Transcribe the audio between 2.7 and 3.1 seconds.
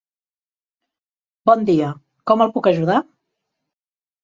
ajudar?